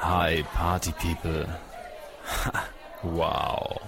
Hi, 0.00 0.44
Party 0.54 0.92
People. 0.92 1.46
wow. 3.02 3.80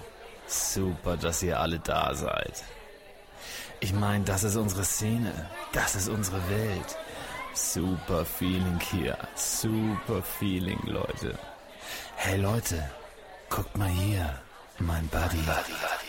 Super, 0.47 1.17
dass 1.17 1.43
ihr 1.43 1.59
alle 1.59 1.79
da 1.79 2.13
seid. 2.15 2.63
Ich 3.79 3.93
meine, 3.93 4.23
das 4.25 4.43
ist 4.43 4.55
unsere 4.55 4.83
Szene. 4.83 5.31
Das 5.71 5.95
ist 5.95 6.09
unsere 6.09 6.37
Welt. 6.49 6.97
Super 7.53 8.25
Feeling 8.25 8.79
hier. 8.91 9.17
Super 9.35 10.21
Feeling, 10.21 10.81
Leute. 10.85 11.37
Hey 12.15 12.37
Leute, 12.37 12.89
guckt 13.49 13.77
mal 13.77 13.87
hier. 13.89 14.39
Mein 14.79 15.07
Buddy. 15.07 15.37
Buddy, 15.37 15.45
Buddy. 15.45 16.08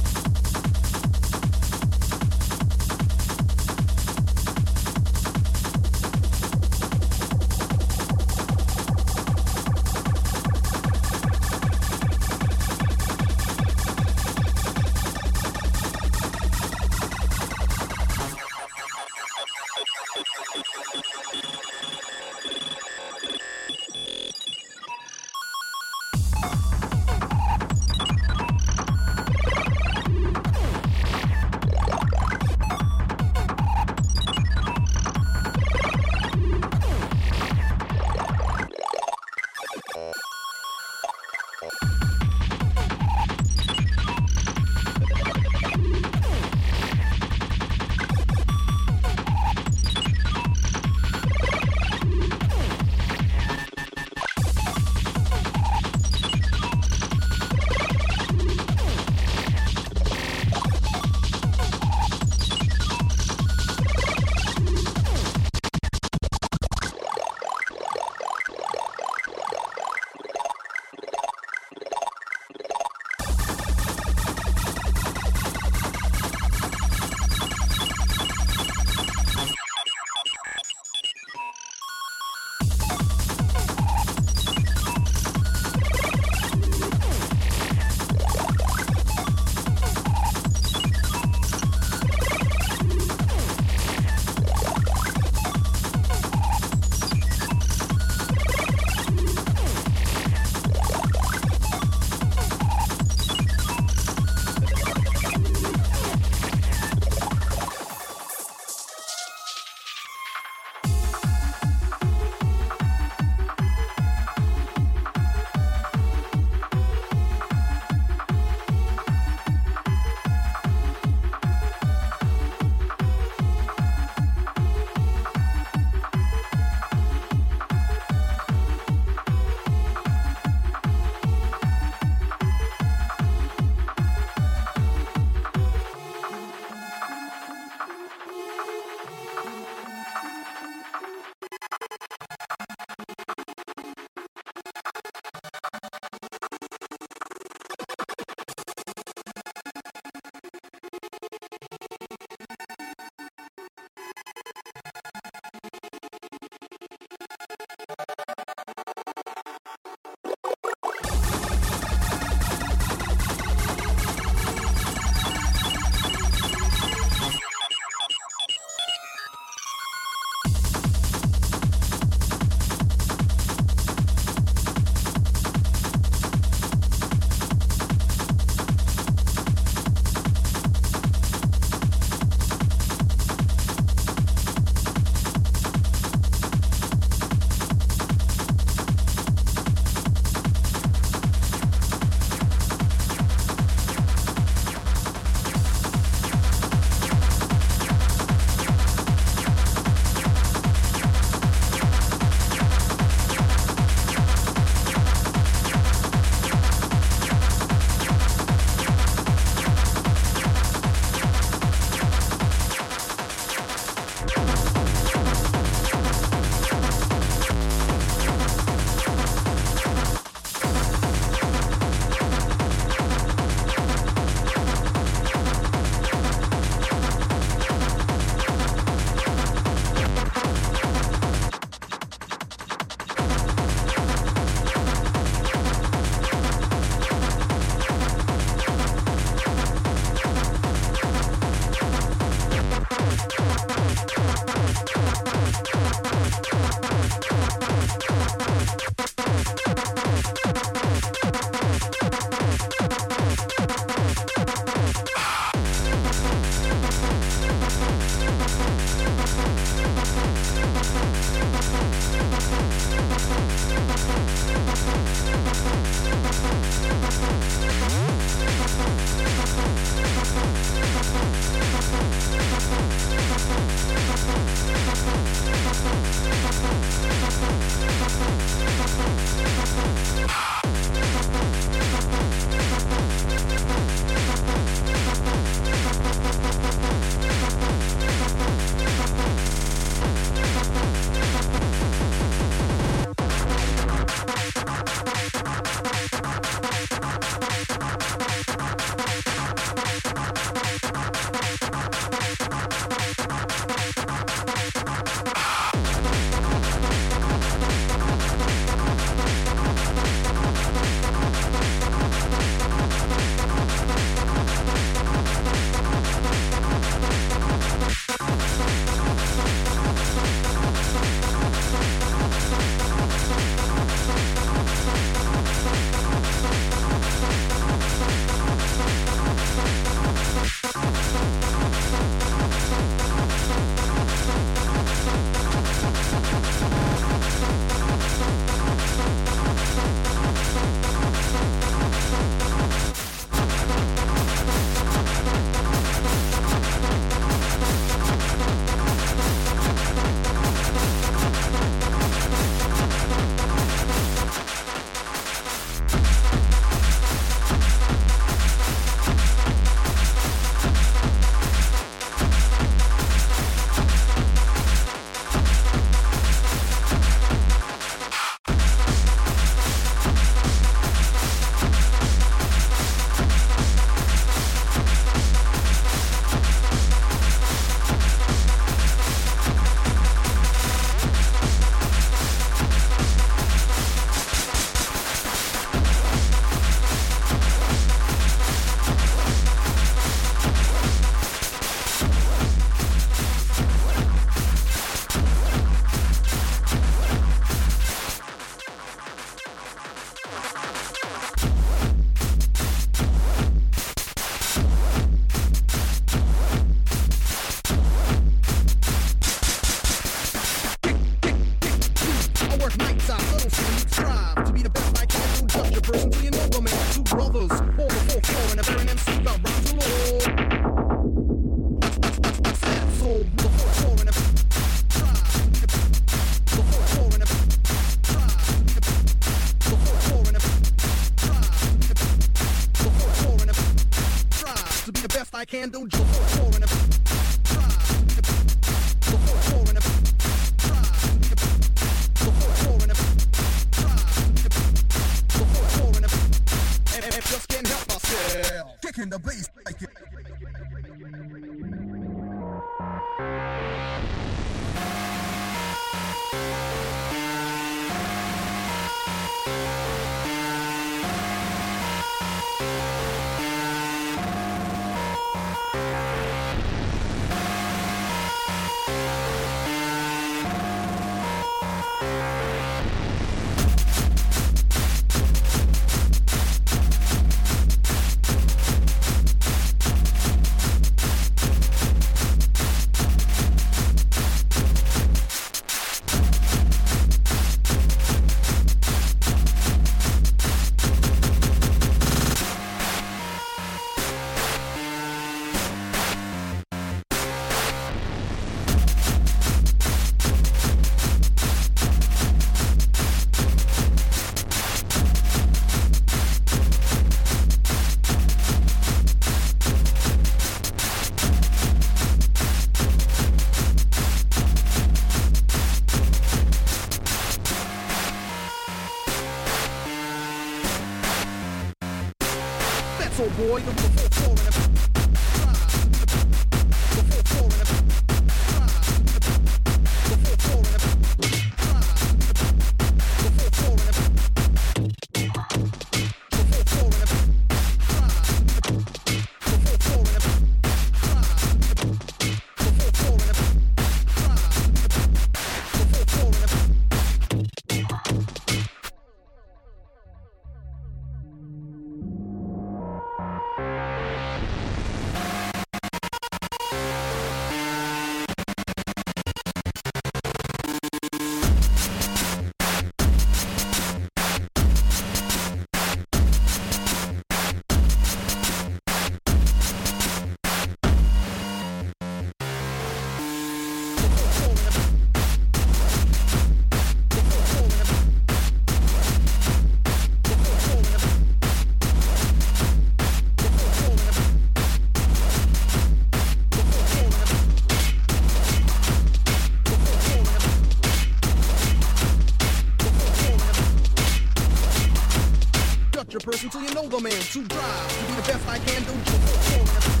until 596.43 596.61
you 596.61 596.73
know 596.73 596.87
the 596.87 596.99
man. 596.99 597.11
to 597.11 597.43
drive, 597.43 598.07
do 598.07 598.15
the 598.15 598.21
best 598.21 598.47
I 598.47 598.57
can 598.59 598.83
do. 598.83 600.00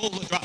Roll 0.00 0.10
the 0.10 0.39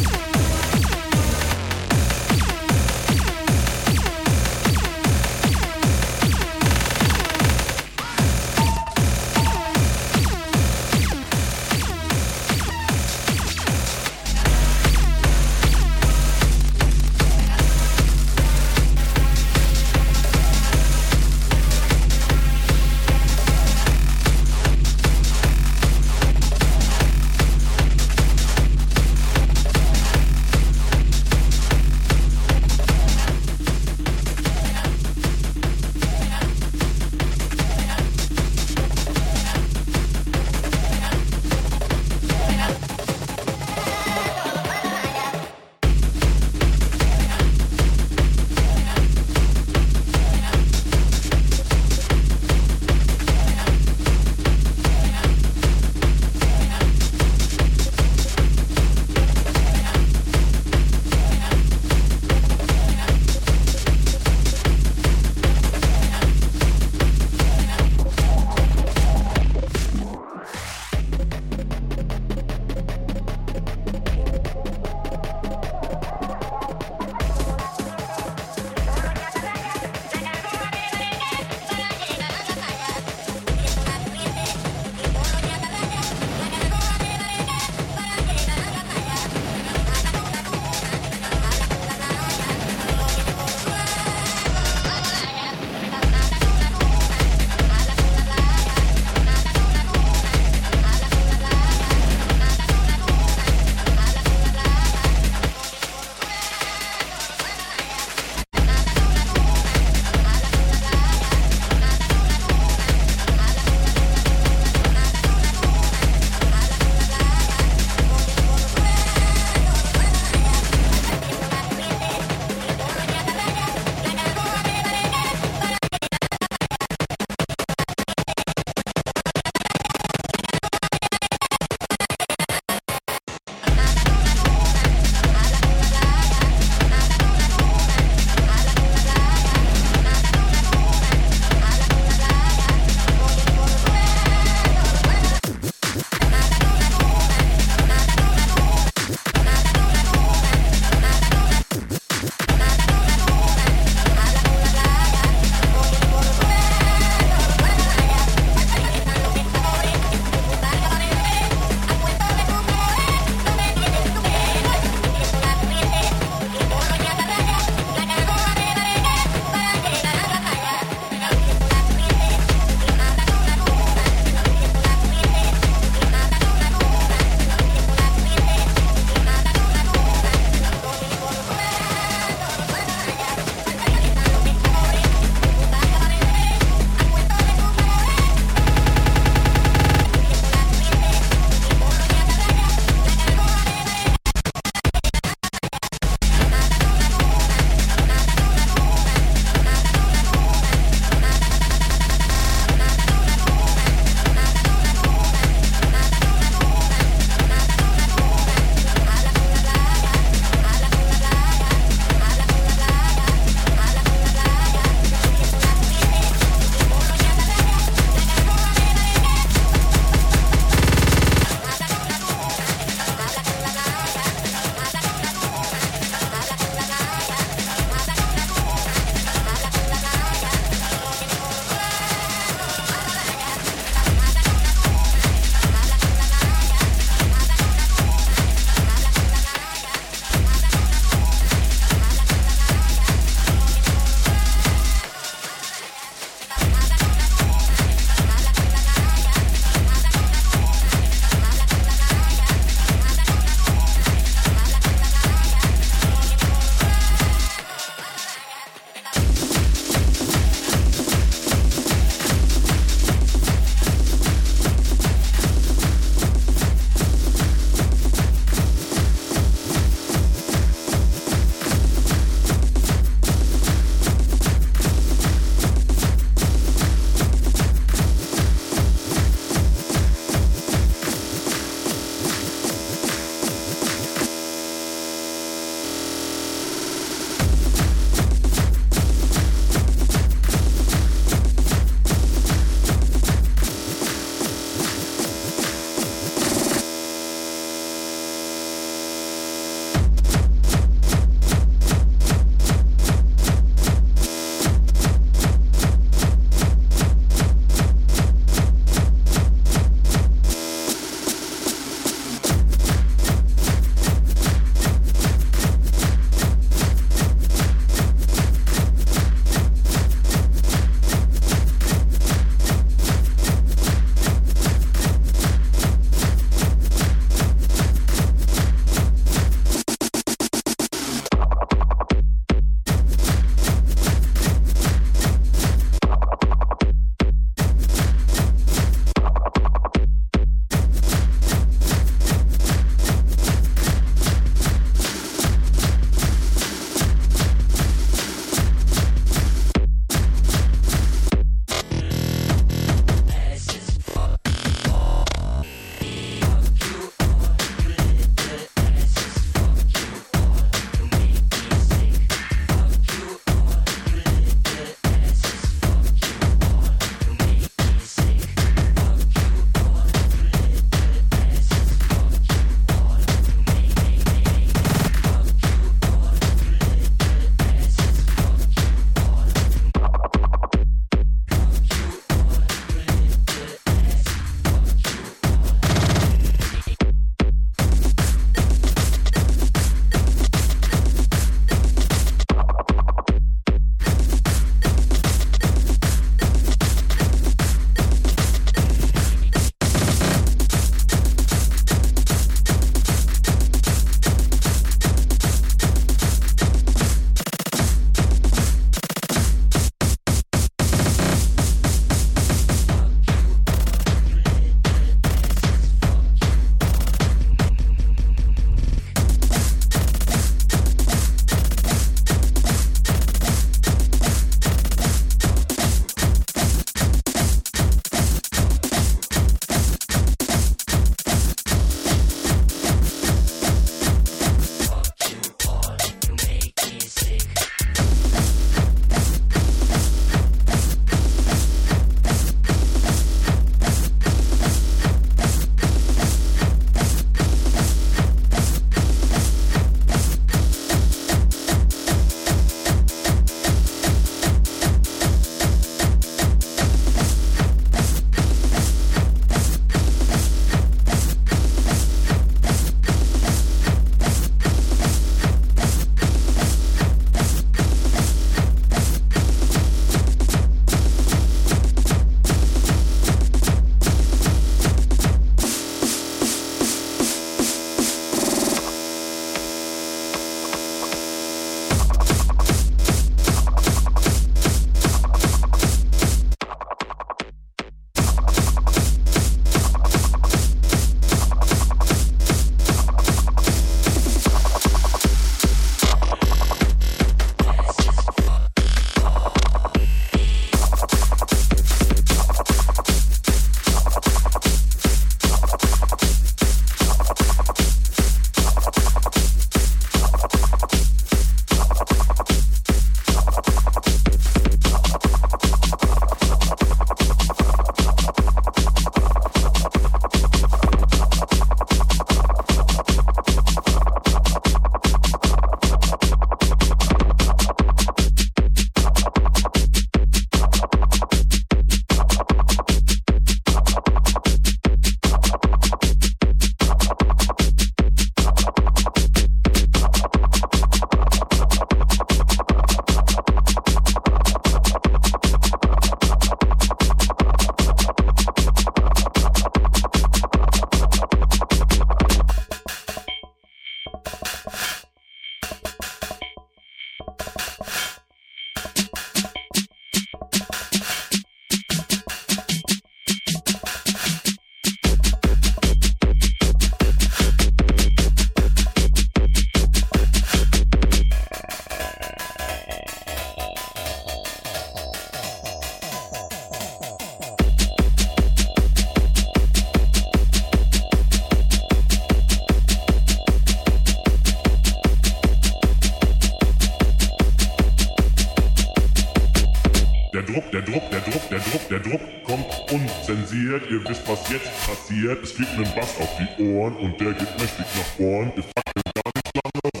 passiert. 594.86 595.42
Es 595.42 595.52
fliegt 595.52 595.72
ein 595.72 595.94
Bass 595.94 596.16
auf 596.20 596.30
die 596.38 596.62
Ohren 596.62 596.96
und 596.96 597.20
der 597.20 597.32
geht 597.32 597.58
mächtig 597.58 597.86
nach 597.96 598.10
vorn. 598.16 598.52
Wir 598.54 598.64
fackeln 598.64 599.02
gar 599.14 599.32
nicht 599.34 599.52
lange 599.54 599.80
rum. 599.84 600.00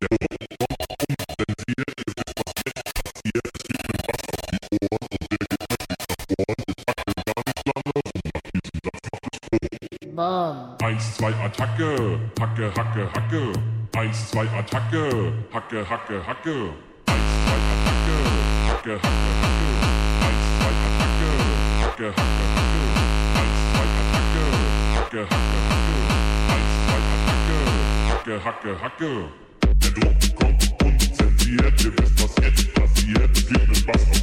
Der 0.00 0.08
Druck 0.08 0.38
kommt 0.58 0.92
unzensiert. 1.08 1.94
Ihr 1.98 2.14
wisst, 2.16 2.32
was 2.38 2.52
jetzt 2.66 2.92
passiert. 2.94 3.44
Es 3.54 3.62
fliegt 3.66 3.86
ein 3.88 4.00
Bass 4.06 4.22
auf 4.32 4.42
die 4.50 4.60
Ohren 4.72 5.00
und 5.02 5.30
der 5.30 5.48
geht 5.48 5.70
mächtig 5.70 5.96
nach 6.02 6.22
vorn. 6.26 6.66
Wir 6.66 6.94
fackeln 7.02 7.28
gar 7.28 7.42
nicht 7.46 7.62
lange 7.72 7.90
rum 7.92 8.10
nach 8.32 8.42
diesem 8.52 8.78
Satz. 8.82 9.06
Macht 9.12 9.32
es 9.32 9.42
Hacke, 9.42 9.68
Hacke. 9.72 10.84
Eins, 10.84 11.04
zwei, 11.16 11.32
Attacke. 11.44 11.90
Hacke, 12.40 12.66
Hacke, 12.76 13.02
Hacke. 13.14 13.42
Eins, 13.96 14.30
zwei, 14.30 14.46
Attacke. 14.48 15.32
Hacke, 15.52 15.78
Hacke, 15.88 16.16
Hacke. 16.26 16.56
Eins, 17.06 17.30
zwei, 17.44 17.60
Attacke. 17.72 18.16
Hacke, 18.68 18.92
Hacke, 18.92 19.00
Hacke. 19.02 19.60
Eins, 20.22 20.44
zwei, 20.58 20.72
Attacke. 20.82 21.28
Hacke, 21.82 22.08
Hacke, 22.08 22.16
Hacke. 22.16 23.21
Hacke, 28.24 28.44
Hacke, 28.44 28.80
Hacke. 28.80 29.28
Der 29.82 29.90
Druck 29.90 30.36
kommt 30.36 30.82
unzensiert. 30.82 31.84
Ihr 31.84 31.92
wisst, 31.98 32.22
was 32.22 32.44
jetzt 32.44 32.74
passiert. 32.74 33.36
Fliegt 33.36 33.68
ein 33.68 33.86
Bass 33.86 34.02
auf 34.10 34.21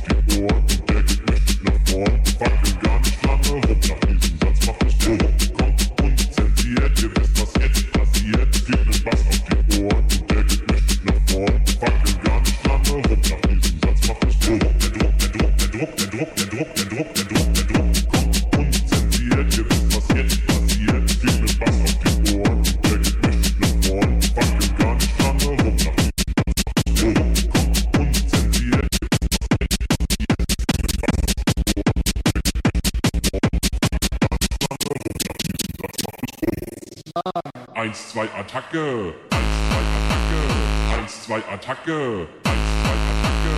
1, 37.99 38.27
2, 38.27 38.31
Attacke. 38.31 38.79
1, 38.79 39.13
2, 39.29 39.83
Attacke. 39.99 40.41
1, 40.89 41.07
2, 41.09 41.43
Attacke. 41.51 41.99
1, 42.45 42.55
2, 42.55 42.87
Attacke. 43.19 43.53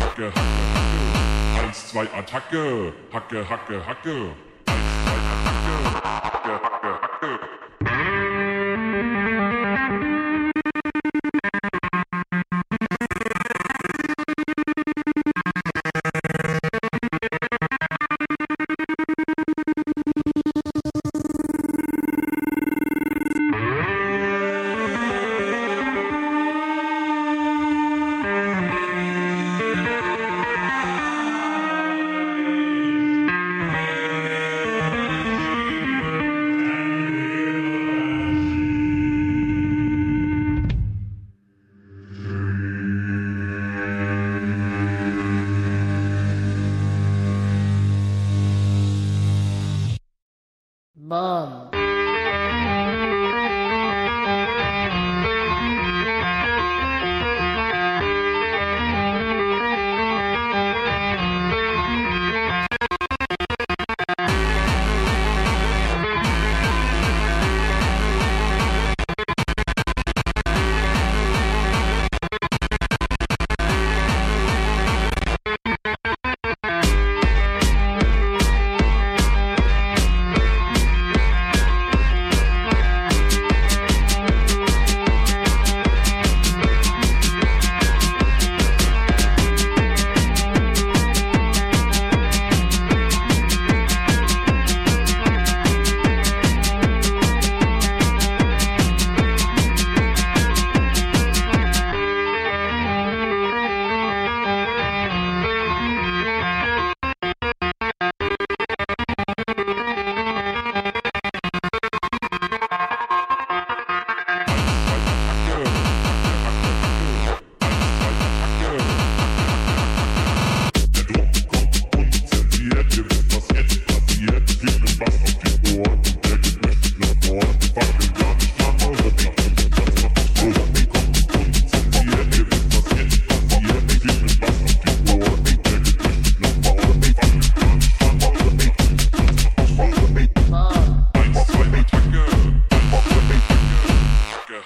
Hacke, 0.00 0.26
Hacke, 0.32 0.56
Hacke. 0.60 1.06
1, 1.54 1.72
2, 1.72 2.08
Attacke. 2.18 2.64
Hacke, 3.12 3.38
Hacke, 3.44 3.76
Hacke. 3.82 4.16
1, 4.16 4.34
2, 4.70 5.86
Attacke. 6.00 6.29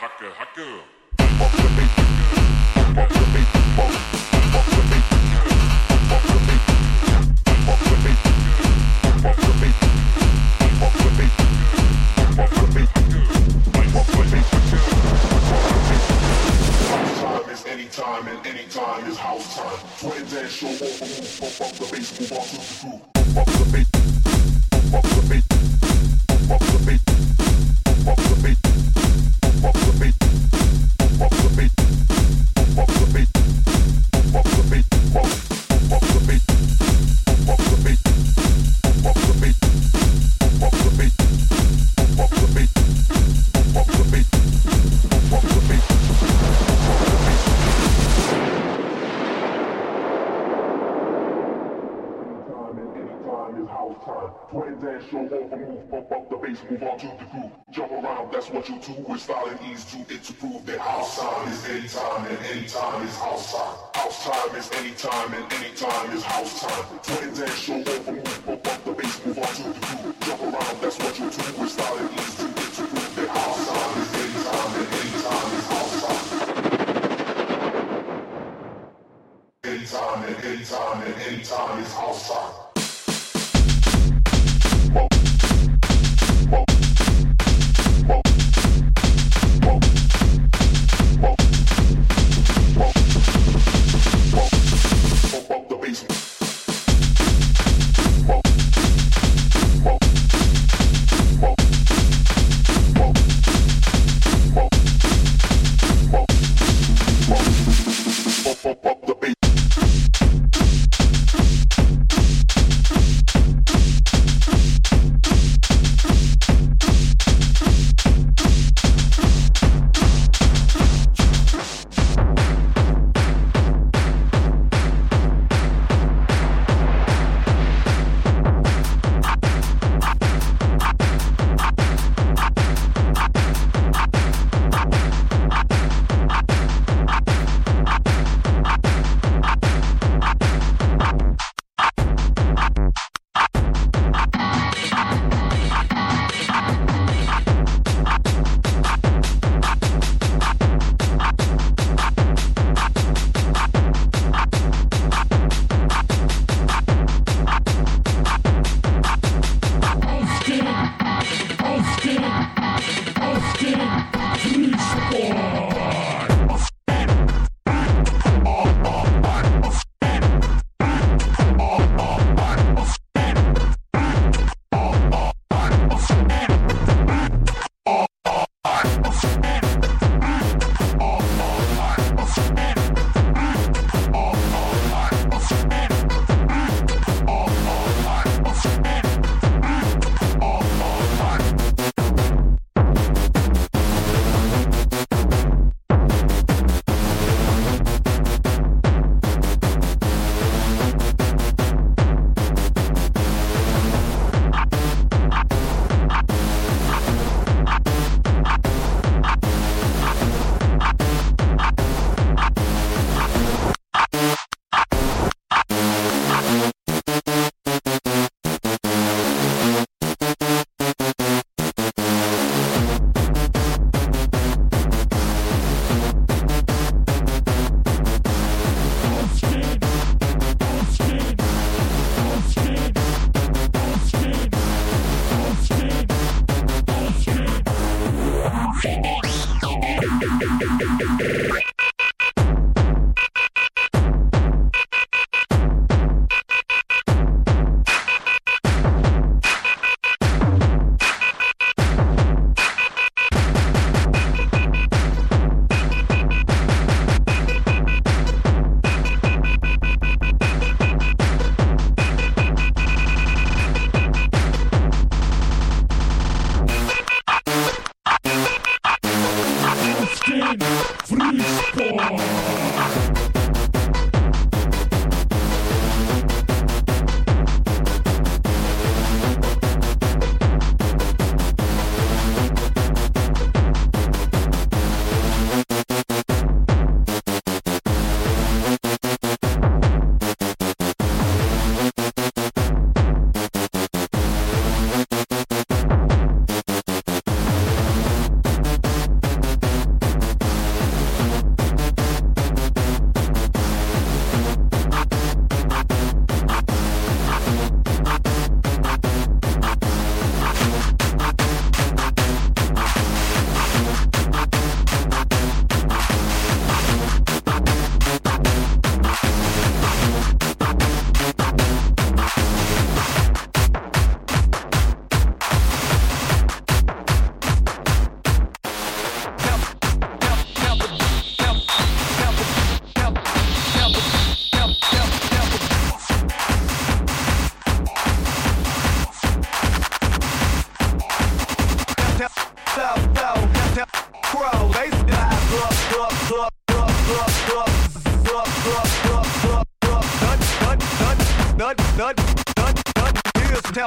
hacker, 0.04 0.32
hacker. 0.34 0.84
Hacker, 1.18 1.64
hacker. 2.94 4.33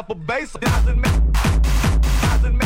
Bass. 0.04 0.54
Doesn't 0.54 1.02
make, 1.02 1.12
doesn't 2.22 2.58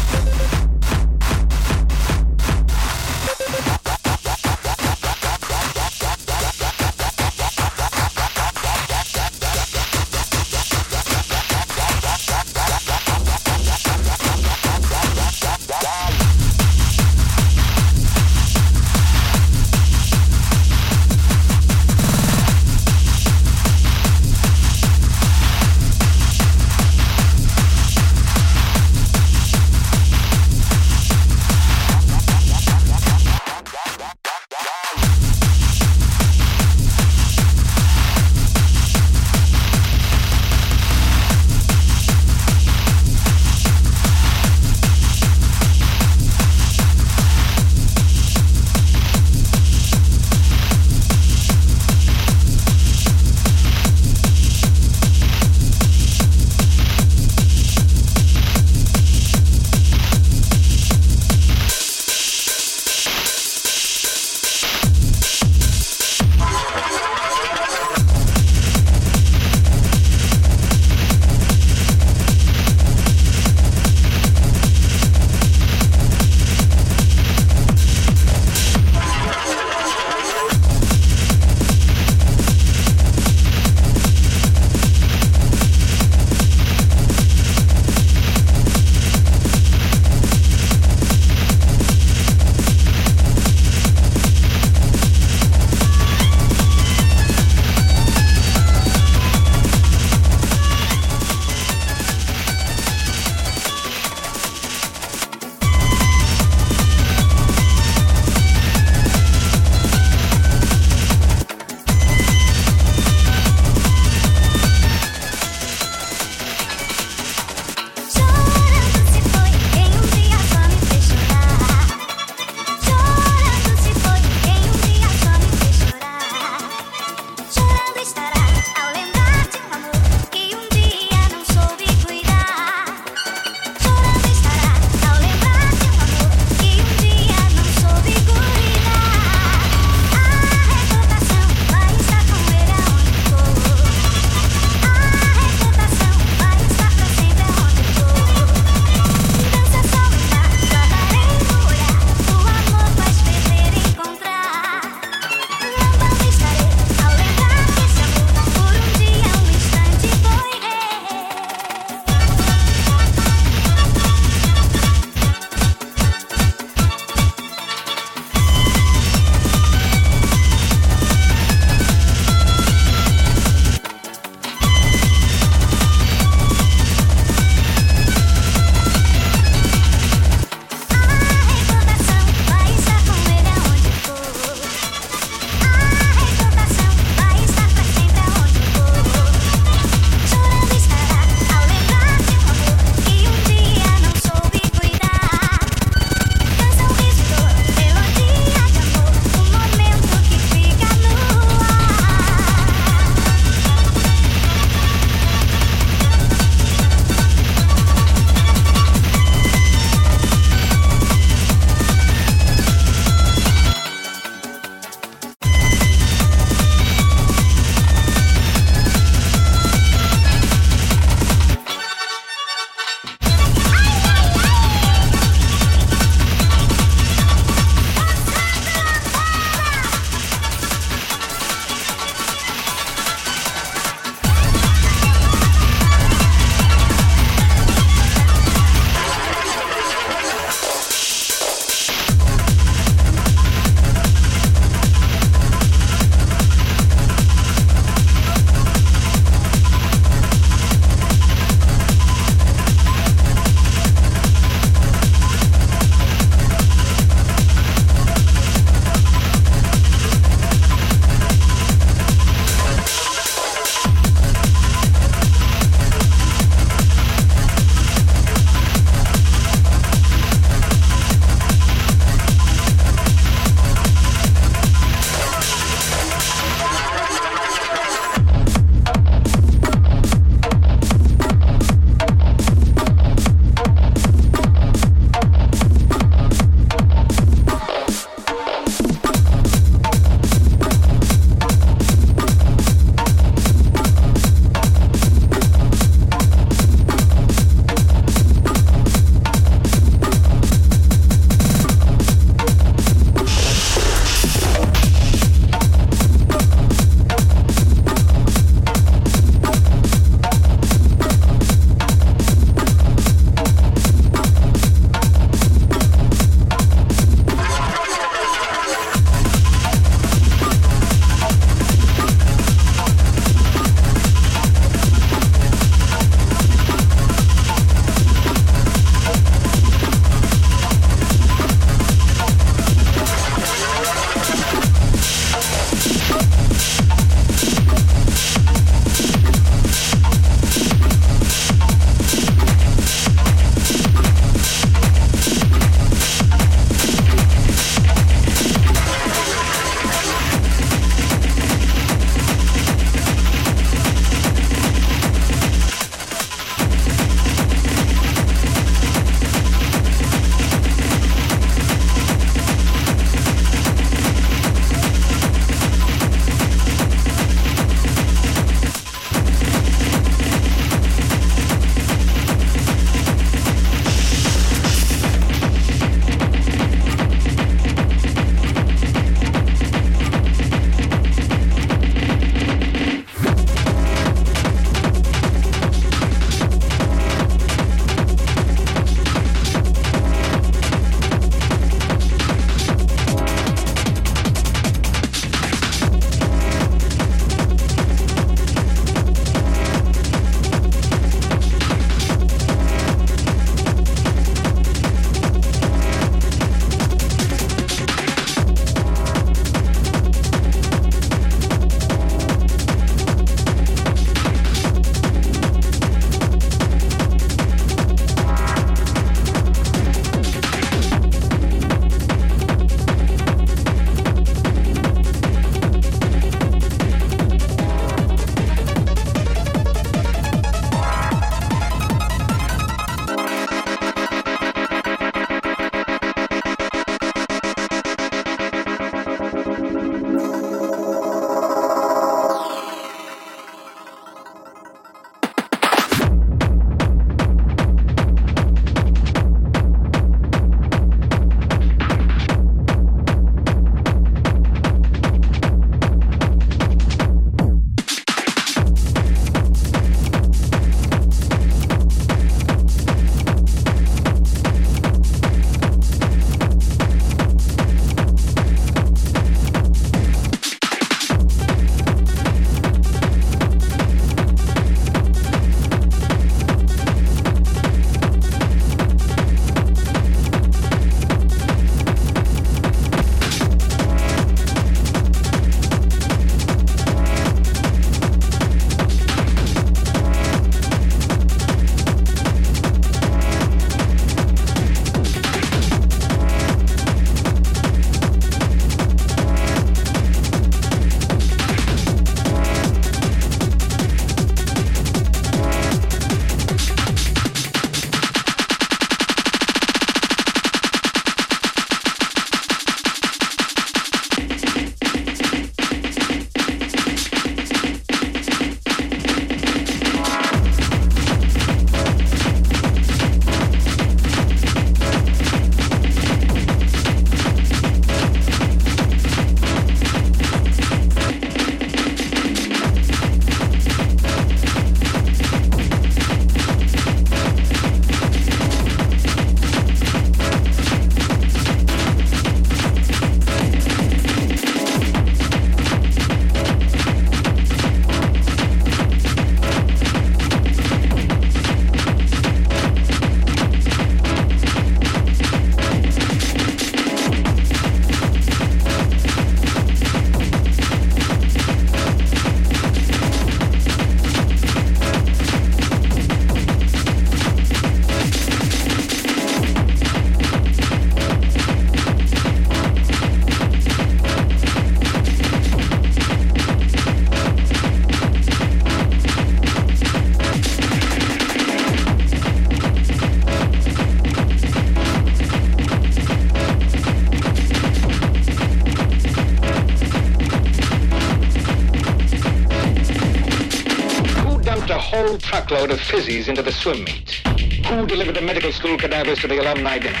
truckload 595.28 595.70
of 595.70 595.78
fizzies 595.78 596.26
into 596.26 596.40
the 596.40 596.50
swim 596.50 596.84
meet? 596.84 597.20
Who 597.66 597.86
delivered 597.86 598.16
the 598.16 598.22
medical 598.22 598.50
school 598.50 598.78
cadavers 598.78 599.18
to 599.18 599.28
the 599.28 599.36
alumni 599.36 599.78
dinner? 599.78 600.00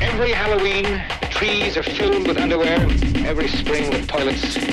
Every 0.00 0.32
Halloween, 0.32 0.84
the 1.20 1.28
trees 1.28 1.76
are 1.76 1.82
filled 1.82 2.26
with 2.26 2.38
underwear. 2.38 2.80
Every 3.26 3.48
spring, 3.48 3.90
the 3.90 4.06
toilets 4.06 4.63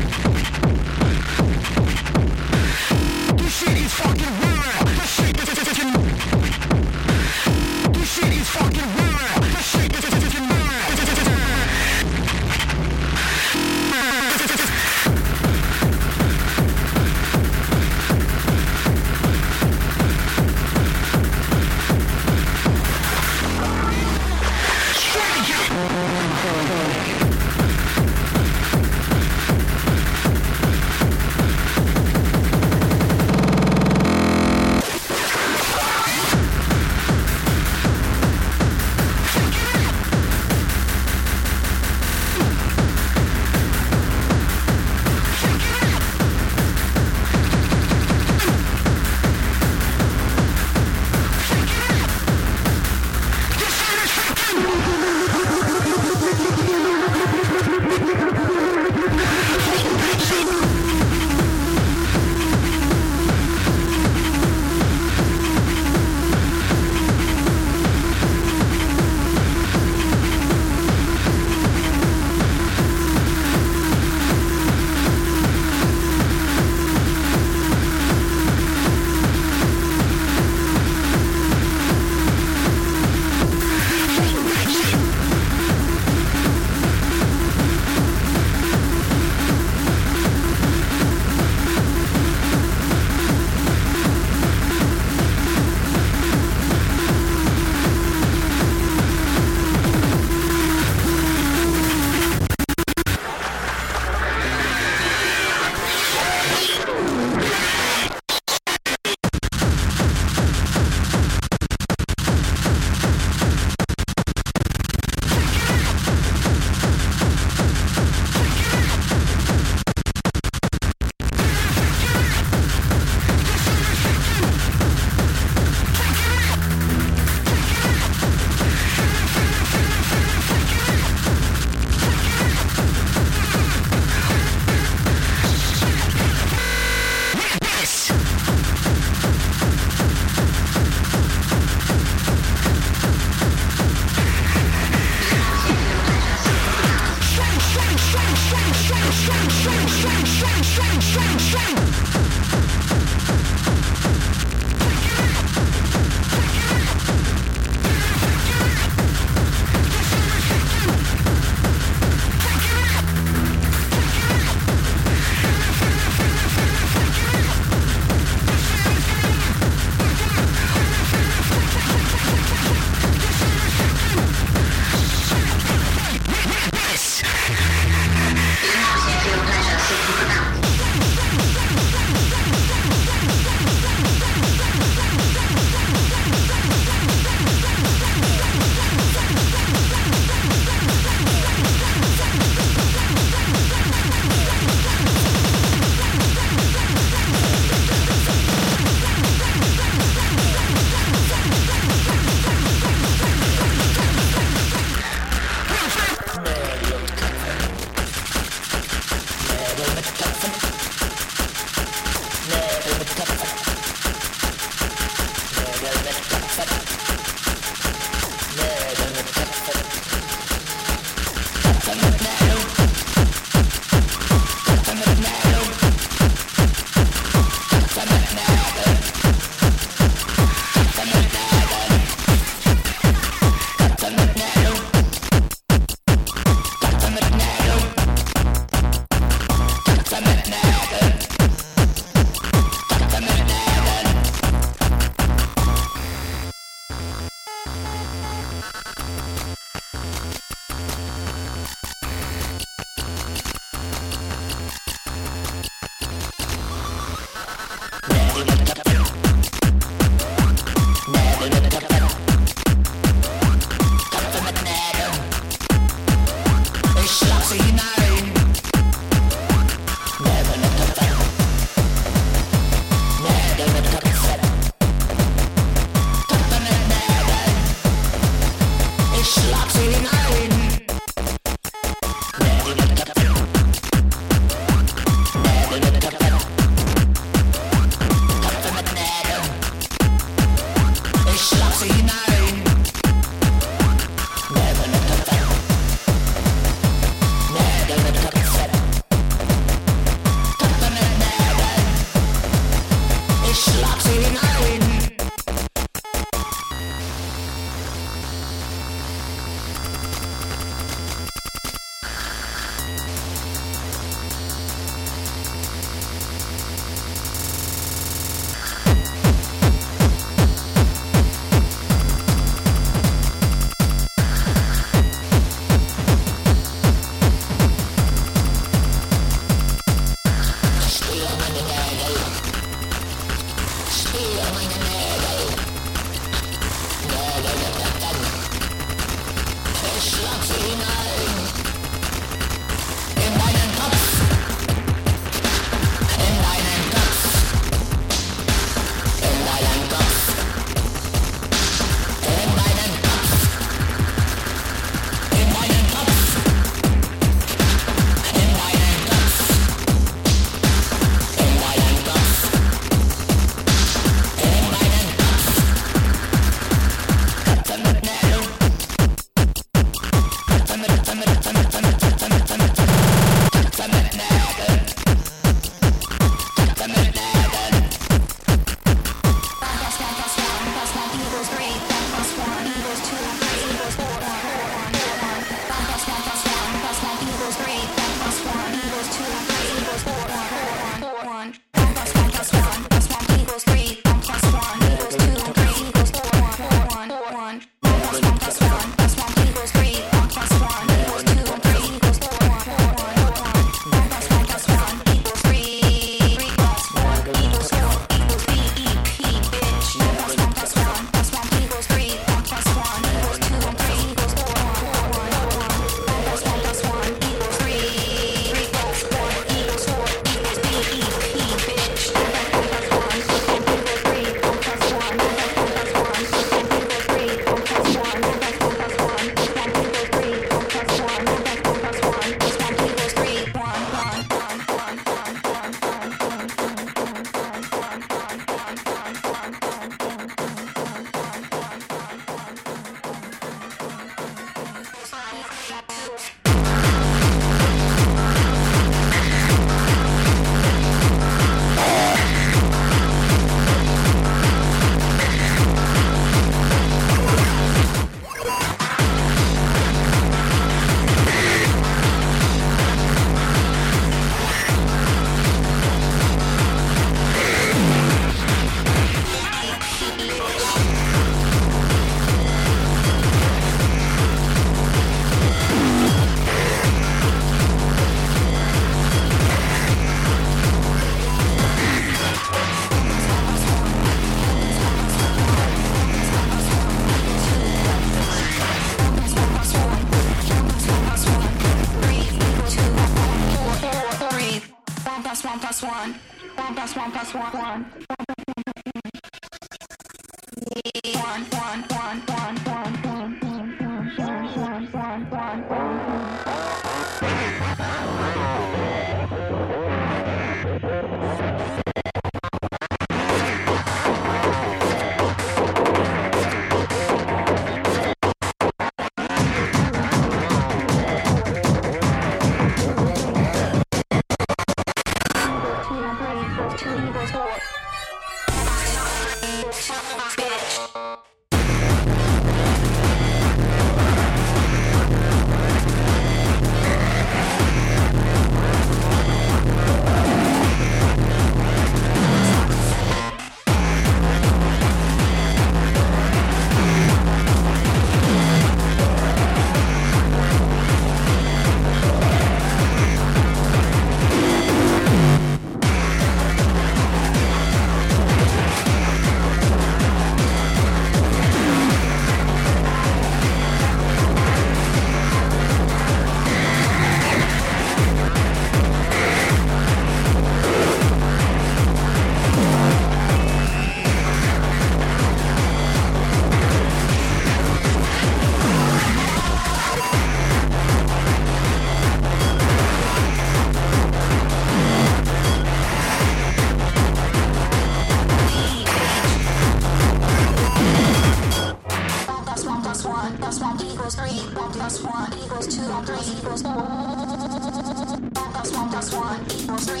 plus 598.98 599.14
one 599.14 599.40
equals 599.52 599.84
three. 599.86 600.00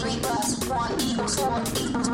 Three 0.00 0.18
plus 0.20 0.68
one 0.68 0.92
equals 1.00 1.36
four 1.40 1.62
equals. 1.74 2.08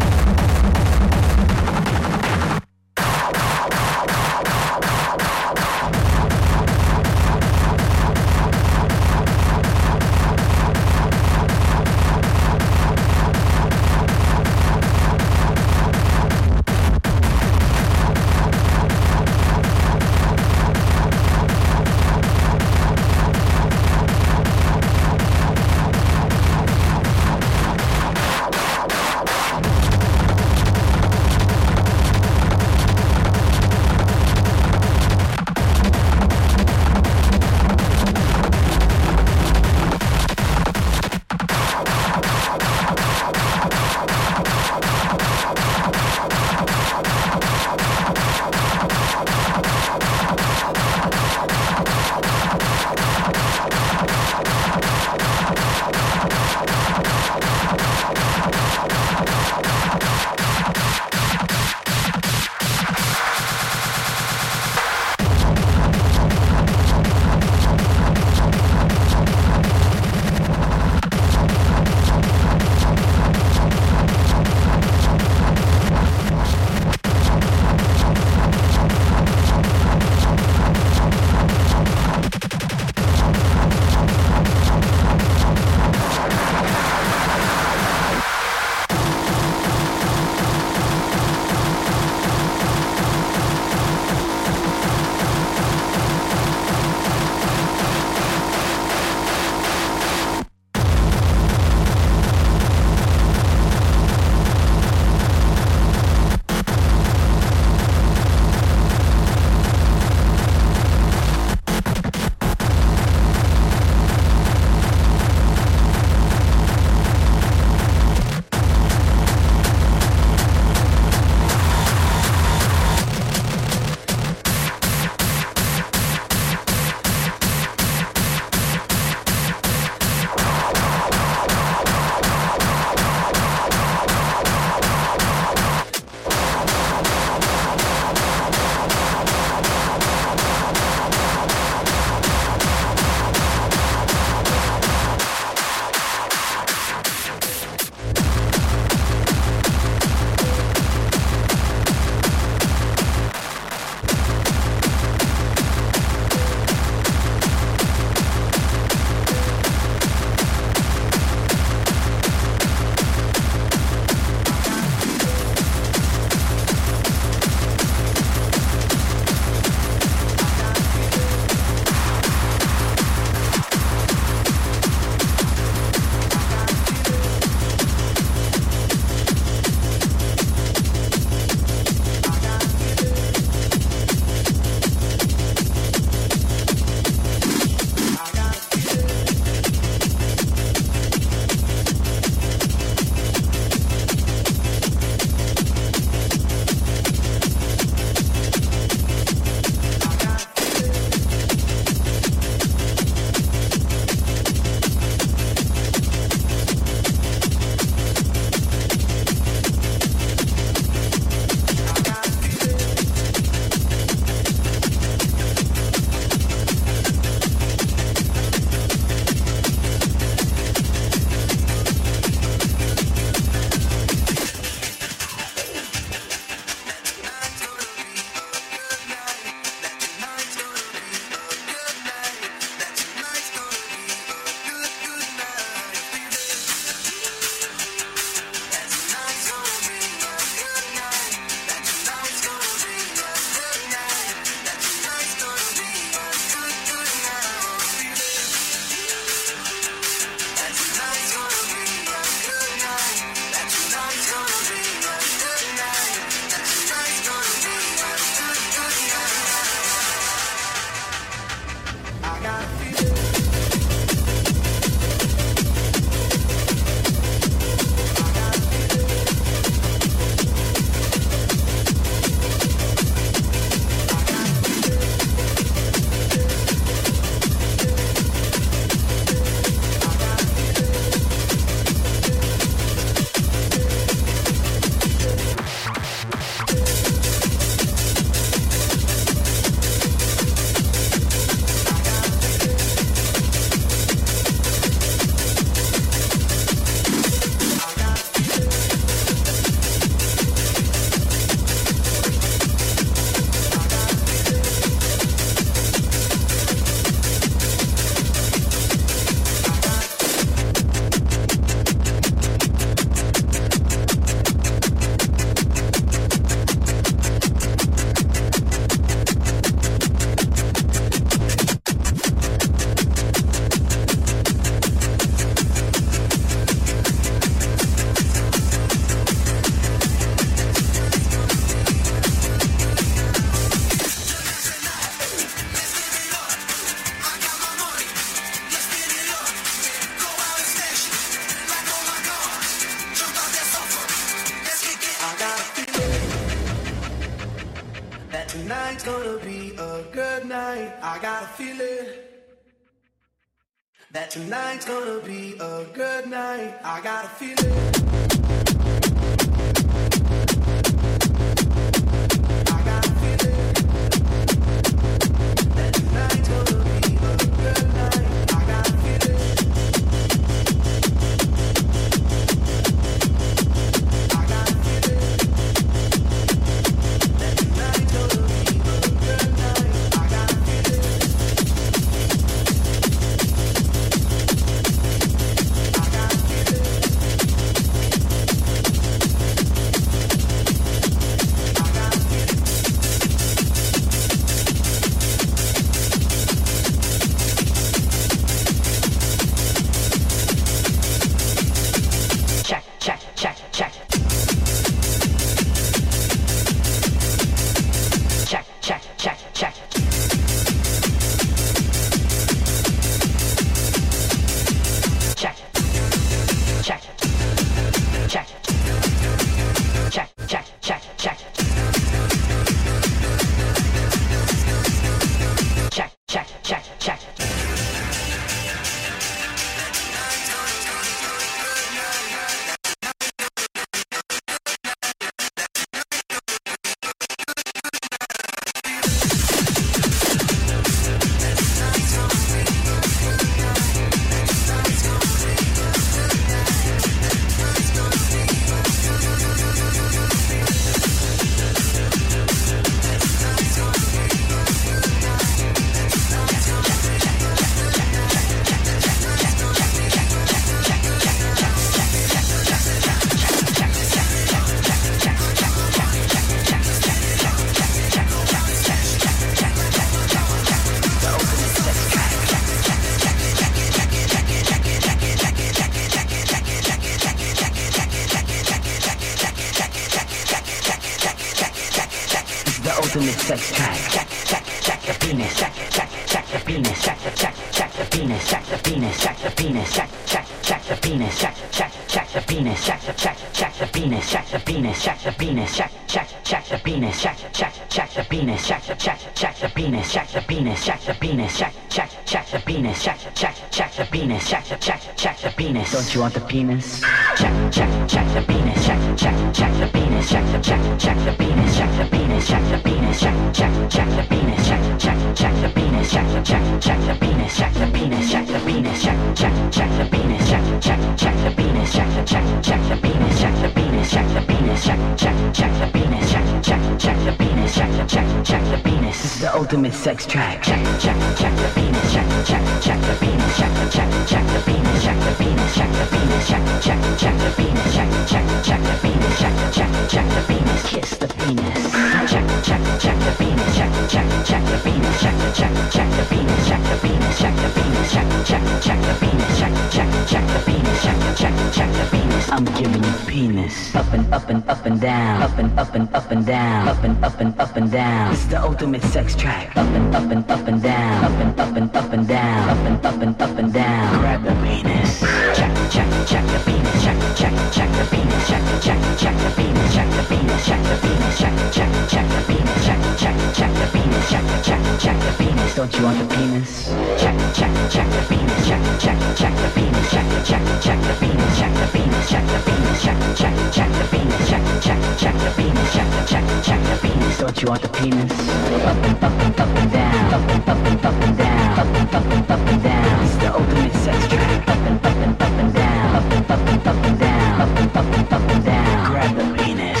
Ultimate 483.22 483.40
sex 483.40 483.72
track. 483.72 483.98
check, 484.10 484.28
check, 484.44 484.64
check 484.80 485.00
the 485.02 485.26
penis, 485.26 485.56
check, 485.56 485.72
check, 485.90 486.08
check 486.26 486.46
the 486.46 486.58
penis, 486.64 487.02
check, 487.02 487.18
check, 487.36 487.54
check 487.70 487.92
the 487.92 488.16
penis, 488.16 488.50
check 488.50 488.64
the 488.66 488.78
penis, 488.78 489.20
check 489.20 489.36
the 489.38 489.50
penis, 489.50 489.94
check, 489.94 490.10
check, 490.26 490.46
check 490.62 490.82
the 490.82 490.96
penis, 490.96 491.40
check, 491.40 491.54
check, 491.70 491.92
check 492.08 492.28
the 492.32 492.40
penis, 492.40 492.84
check, 492.84 493.00
check, 493.16 493.36
check 493.52 493.74
the 493.74 493.86
penis, 493.86 494.30
check 494.30 494.46
the 494.46 494.58
penis, 494.58 495.02
check 495.04 495.18
the 495.20 495.32
penis, 495.32 495.76
check, 495.76 496.01
check, 496.12 496.28
check 496.44 496.64
the 496.66 496.76
penis, 496.76 497.22
check, 497.22 497.38
check, 497.54 497.72
check 497.88 498.10
the 498.10 498.22
penis, 498.24 498.68
check, 498.68 498.82
check, 498.98 499.18
check 499.34 499.56
the 499.56 499.68
penis, 499.70 500.12
check 500.12 500.28
the 500.28 500.42
penis, 500.42 500.84
check 500.84 501.00
the 501.00 501.14
penis, 501.14 501.58
check, 501.58 501.72
check, 501.88 502.10
check 502.26 502.46
the 502.48 502.58
penis, 502.60 503.02
check, 503.02 503.18
check, 503.34 503.54
check 503.70 503.92
the 503.92 504.04
penis, 504.04 504.46
check, 504.46 504.64
check, 504.78 505.00
check 505.16 505.38
the 505.38 505.48
penis. 505.56 505.90
Don't 505.92 506.14
you 506.14 506.20
want 506.20 506.34
the 506.34 506.40
penis? 506.40 507.00
check, 507.00 507.72
check, 507.72 508.08
check 508.08 508.28
the 508.34 508.42
penis, 508.42 508.86
check, 508.86 509.16
check, 509.16 509.54
check 509.54 509.72
the 509.80 509.86
penis, 509.86 510.28
check, 510.28 510.62
check, 510.62 510.98
check 510.98 511.18
the 511.24 511.32
penis, 511.38 511.76
check 511.78 511.90
the 511.96 512.04
penis, 512.14 512.46
check 512.46 512.62
the 512.70 512.78
penis, 512.84 513.20
check, 513.20 513.54
check, 513.54 513.90
check 513.90 514.08
the 514.10 514.22
penis, 514.28 514.68
check, 514.68 514.98
check, 515.00 515.34
check 515.34 515.54
the 515.62 515.68
penis, 515.70 516.12
check, 516.12 516.44
check, 516.44 516.80
check 516.82 517.00
the 517.06 517.14
penis, 517.24 517.56
check 517.56 517.72
the 517.72 517.86
penis, 517.86 518.30
check 518.30 518.46
the 518.46 518.58
penis, 518.60 519.02
check, 519.02 519.16
check, 519.34 519.72
check 519.72 519.90
the 519.96 520.04
penis, 520.10 520.50
check, 520.50 520.80
check, 520.82 521.16
check 521.16 521.36
the 521.42 521.50
penis, 521.56 521.92
check, 521.94 522.26
check, 522.26 522.62
check 522.62 522.88
the 522.90 522.96
penis, 523.00 523.40
check 523.40 523.54
the 523.62 523.68
penis, 523.70 524.10
check 524.12 524.28
the 524.28 524.40
penis, 524.42 524.84
check, 524.84 524.98
check, 525.16 525.54
check 525.54 525.72
the 525.80 525.86
penis, 525.86 526.01
check, 526.10 526.62
check, 526.62 526.98
check 526.98 527.18
the 527.24 527.32
penis, 527.38 527.74
check, 527.74 528.08
check, 528.08 528.44
check 528.44 528.64
the 528.70 528.80
penis. 528.82 529.22
This 529.22 529.36
is 529.36 529.40
The 529.42 529.54
ultimate 529.54 529.94
sex 529.94 530.26
track. 530.26 530.62
Check, 530.62 530.84
check, 531.00 531.16
check 531.36 531.54
the 531.56 531.70
penis, 531.74 532.12
check, 532.12 532.28
check, 532.46 532.82
check 532.82 533.00
the 533.00 533.14
penis, 533.20 533.58
check, 533.58 533.72
check, 533.90 534.10
check 534.26 534.46
the 534.52 534.60
penis, 534.66 535.04
check 535.04 535.18
the 535.20 535.34
penis, 535.38 535.74
check 535.74 535.90
the 535.92 536.06
penis, 536.10 536.48
check, 536.48 536.82
check, 536.82 537.00
check 537.18 537.38
the 537.38 537.50
penis, 537.56 537.94
check, 537.94 538.10
check, 538.26 538.46
check 538.64 538.82
the 538.82 538.94
penis, 539.02 539.38
check, 539.38 539.72
check, 539.72 540.08
check 540.08 540.28
the 540.34 540.42
penis, 540.48 540.82
Kiss 540.82 541.16
the 541.18 541.28
penis. 541.28 541.92
check, 542.30 542.46
check, 542.66 542.82
check 543.00 543.18
the 543.26 543.32
penis, 543.38 543.76
check, 543.76 543.92
check, 544.10 544.28
check 544.44 544.64
the 544.66 544.78
penis, 544.84 545.20
check, 545.22 545.36
check, 545.54 545.74
check 545.92 546.10
the 546.16 546.24
penis, 546.30 546.68
check 546.68 546.82
the 546.90 546.96
penis, 547.02 547.38
check 547.38 547.54
the 547.56 547.68
penis, 547.76 548.12
check, 548.12 548.28
check, 548.44 548.64
check 548.82 549.00
the 549.06 549.14
penis, 549.20 549.58
check, 549.58 549.74
check, 549.92 550.10
check 550.28 550.46
the 550.52 550.60
penis, 550.66 551.02
check, 551.02 551.18
check, 551.36 551.56
check 551.72 551.90
the 551.92 552.06
penis. 552.10 552.48
I'm 552.50 552.64
giving 552.76 553.02
you 553.02 553.12
penis. 553.26 553.94
Up 553.94 554.12
and 554.12 554.34
up 554.34 554.48
and 554.48 554.68
up 554.68 554.84
and 554.84 555.00
down. 555.00 555.42
Up 555.42 555.58
and 555.58 555.78
up 555.78 555.91
and 555.94 556.14
up 556.14 556.30
and 556.30 556.46
down. 556.46 556.88
Up 556.88 557.04
and 557.04 557.24
up 557.24 557.40
and 557.40 557.60
up 557.60 557.76
and 557.76 557.90
down. 557.90 558.32
It's 558.32 558.46
the 558.46 558.62
ultimate 558.62 559.02
sex 559.02 559.34
track. 559.34 559.76
Up 559.76 559.86
and 559.88 560.14
up 560.14 560.30
and 560.30 560.50
up 560.50 560.66
and 560.68 560.82
down. 560.82 561.24
Up 561.24 561.40
and 561.40 561.60
up 561.60 561.76
and 561.76 561.96
up 561.96 562.12
and 562.12 562.28
down. 562.28 562.68
Up 562.68 562.86
and 562.86 563.06
up 563.06 563.22
and 563.22 563.42
up 563.42 563.58
and 563.58 563.72
down. 563.72 564.20
Grab 564.20 564.42
the 564.44 564.54
penis. 564.64 565.20
Check, 565.56 565.72
check, 565.90 566.08
check 566.26 566.46
the 566.46 566.60
penis, 566.66 567.04
check, 567.04 567.18
check, 567.36 567.54
check 567.72 567.90
the 567.98 568.04
penis, 568.10 568.48
check, 568.48 568.64
check, 568.82 569.00
check 569.18 569.36
the 569.38 569.50
penis, 569.56 569.94
check 569.94 570.08
the 570.16 570.22
penis, 570.28 570.66
check 570.66 570.82
the 570.82 570.96
penis, 571.02 571.38
check, 571.38 571.54
check, 571.72 571.92
check 572.10 572.26
the 572.32 572.40
penis, 572.48 572.80
check, 572.86 573.00
check, 573.20 573.36
check 573.54 573.72
the 573.80 573.86
penis, 573.92 574.30
check, 574.30 574.46
check, 574.64 574.82
check 575.00 575.18
the 575.20 575.32
penis. 575.38 575.74
Don't 575.74 575.92
you 575.96 576.04
want 576.04 576.18
the 576.18 576.26
penis? 576.34 576.88
Check, 577.20 577.36
check, 577.54 577.72
check 577.90 578.08
the 578.16 578.22
penis, 578.28 578.60
check, 578.68 578.82
check, 578.98 579.18
check 579.36 579.54
the 579.62 579.68
penis, 579.76 580.10
check, 580.10 580.26
check, 580.44 580.64
check 580.82 581.00
the 581.06 581.14
penis, 581.20 581.58
check 581.58 581.72
the 581.80 581.86
penis, 581.92 582.30
check 582.30 582.44
the 582.46 582.58
penis, 582.66 583.02
check, 583.02 583.18
check, 583.36 583.56
check 583.72 583.90
the 583.98 584.06
penis, 584.12 584.42
check, 584.48 584.64
check, 584.82 585.00
check 585.18 585.36
the 585.44 585.50
penis, 585.56 585.81
check, 585.90 586.08
check, 586.26 586.44
check 586.62 586.80
the 586.84 586.96
penis. 587.02 587.38
Don't 587.38 587.62
you 587.62 587.68
want 587.68 587.82
the 587.82 587.88
penis? 587.88 588.32
Up 588.32 588.96
and 588.96 589.24
up 589.24 589.32
and 589.32 589.60
up 589.60 589.68
and 589.68 589.92
down. 589.92 590.34
Up 590.34 590.50
and 590.50 590.68
up 590.68 590.86
and 590.86 591.04
up 591.04 591.14
and 591.22 591.36
down. 591.38 591.78
Up 591.78 591.86
and 591.86 592.14
up 592.14 592.24
and 592.24 592.50
up 592.50 592.68
and 592.68 592.82
down. 592.82 593.24
It's 593.24 593.36
the 593.36 593.48
ultimate 593.52 593.94
sex 594.04 594.28
track. 594.28 594.68
Up 594.68 594.76
and 594.76 595.06
up 595.06 595.16
and 595.16 595.42
up 595.42 595.58
and 595.58 595.74
down. 595.74 596.16
Up 596.16 596.32
and 596.32 596.50
up 596.50 596.68
and 596.68 596.86
up 596.86 597.04
and 597.04 597.18
down. 597.18 597.60
Up 597.60 597.78
and 597.78 597.96
up 597.96 598.14
and 598.14 598.32
up 598.32 598.50
and 598.50 598.64
down. 598.64 599.10
Grab 599.10 599.36
the 599.36 599.44
penis. 599.56 600.00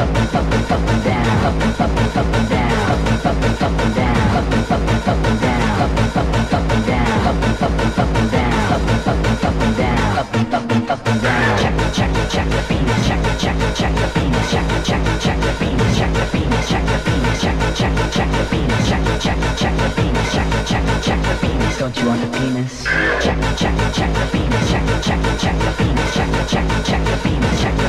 Up 0.00 0.16
and 0.18 0.34
up 0.34 0.50
and 0.50 0.70
up 0.70 0.88
and 0.90 1.04
down. 1.04 1.26
Up 1.46 1.60
and 1.60 1.80
up 1.80 1.96
and 2.00 2.16
up 2.16 2.34
and 2.34 2.48
down. 2.50 2.74
Up 2.90 3.04
and 3.06 3.26
up 3.26 3.40
and 3.40 3.60
up 3.60 3.76
and 3.80 3.94
down. 3.94 4.20
Up 4.30 4.46
and 4.50 4.70
up 4.70 4.88
and 4.90 5.08
up 5.10 5.20
and 5.20 5.40
down. 5.40 5.70
Up 5.80 5.96
and 5.96 6.16
up 6.16 6.30
and 6.30 6.48
up 6.50 6.70
and 6.70 6.86
down. 6.86 7.10
Up 7.20 7.38
and 7.40 7.60
up 7.60 7.76
and 7.80 7.98
up 7.98 8.16
and 8.16 8.30
down. 8.30 8.60
Up 8.70 8.86
and 8.90 9.06
up 9.06 9.24
and 9.26 9.44
up 9.44 9.60
and 9.60 9.76
down. 9.76 10.18
Up 10.20 10.34
and 10.34 10.54
up 10.54 10.70
and 10.70 10.90
up 10.90 11.06
and 11.06 11.20
down. 11.22 11.58
Check, 11.60 11.74
the 11.76 11.86
check, 11.94 12.10
the 12.12 12.24
check, 12.30 12.48
the 12.50 12.62
penis, 12.68 13.06
check 13.06 13.20
the 13.22 13.32
check 13.38 13.56
the 13.58 13.72
check 13.74 13.94
the 13.94 14.08
penis, 14.08 14.19
check, 14.50 14.84
check, 14.84 15.20
check 15.20 15.38
the 15.40 15.52
penis, 15.58 15.98
check, 15.98 16.12
check, 16.14 16.40
check 16.66 16.84
the 21.22 21.38
penis. 21.40 21.78
Don't 21.78 21.96
you 21.96 22.08
want 22.08 22.20
the 22.20 22.38
penis? 22.38 22.84
Check, 22.84 23.38
check, 23.56 23.92
check 23.94 24.12
the 24.12 24.26
penis, 24.32 24.70
check, 24.70 24.86
check, 25.02 25.22
check 25.38 25.58
the 25.58 25.72
penis, 25.78 26.14
check, 26.14 26.30
check, 26.48 26.68
check 26.84 27.02
the 27.06 27.16
penis, 27.24 27.62
check 27.62 27.80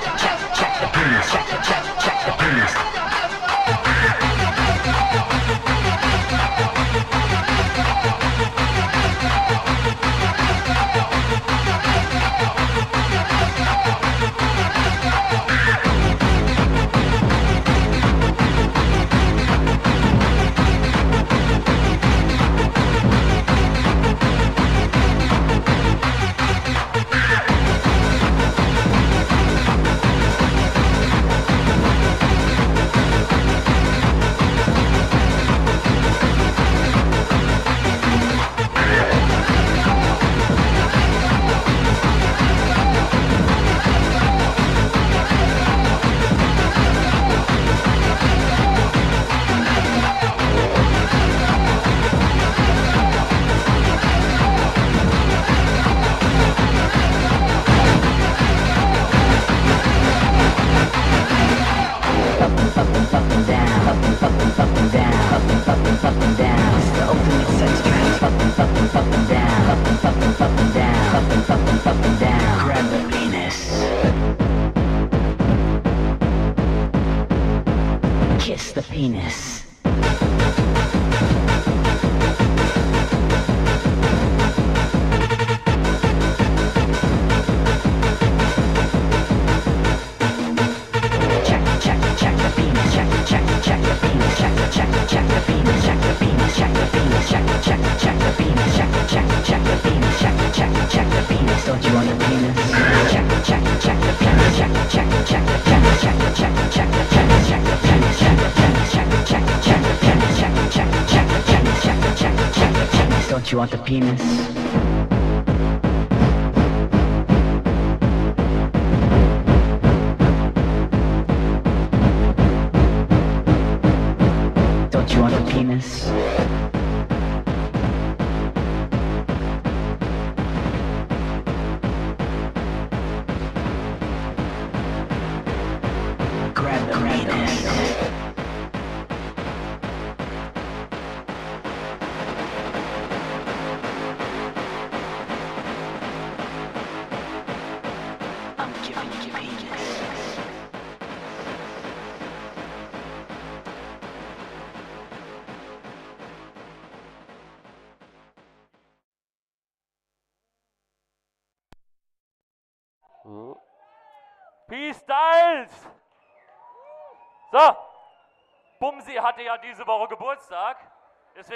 want 113.60 113.70
the 113.72 113.76
penis. 113.76 114.59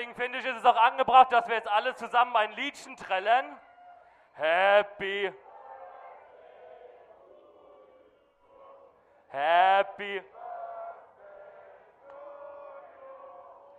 deswegen 0.05 0.15
finde 0.21 0.39
ich, 0.39 0.45
ist 0.45 0.59
es 0.59 0.65
auch 0.65 0.77
angebracht, 0.77 1.33
dass 1.33 1.49
wir 1.49 1.55
jetzt 1.57 1.69
alle 1.69 1.95
zusammen 1.95 2.37
ein 2.37 2.53
Liedchen 2.53 2.97
trellen. 2.97 3.54